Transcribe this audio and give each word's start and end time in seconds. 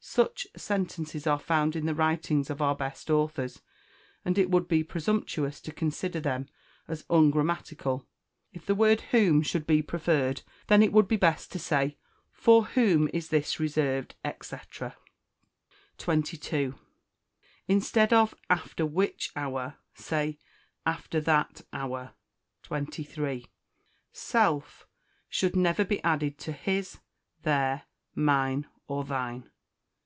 Such 0.00 0.46
sentences 0.56 1.26
are 1.26 1.40
found 1.40 1.74
in 1.74 1.84
the 1.84 1.94
writings 1.94 2.50
of 2.50 2.62
our 2.62 2.74
best 2.76 3.10
authors, 3.10 3.60
and 4.24 4.38
it 4.38 4.48
would 4.48 4.66
be 4.68 4.82
presumptuous 4.84 5.60
to 5.62 5.72
consider 5.72 6.18
them 6.20 6.46
as 6.86 7.04
ungrammatical. 7.10 8.06
If 8.52 8.64
the 8.64 8.76
word 8.76 9.02
whom 9.10 9.42
should 9.42 9.66
be 9.66 9.82
preferred, 9.82 10.42
then 10.68 10.82
it 10.84 10.92
would 10.92 11.08
be 11.08 11.16
best 11.16 11.50
to 11.52 11.58
say, 11.58 11.98
"For 12.30 12.64
whom 12.66 13.10
is 13.12 13.28
this 13.28 13.58
reserved?" 13.60 14.14
&c. 14.40 14.56
22. 15.98 16.74
Instead 17.66 18.12
of 18.12 18.34
"After 18.48 18.86
which 18.86 19.30
hour," 19.34 19.78
say 19.94 20.38
"After 20.86 21.20
that 21.22 21.62
hour." 21.72 22.14
23. 22.62 23.46
Self 24.12 24.86
should 25.28 25.56
never 25.56 25.84
be 25.84 26.02
added 26.04 26.38
to 26.38 26.52
_his, 26.52 27.00
their, 27.42 27.82
mine, 28.14 28.66
or 28.86 29.04
thine. 29.04 29.50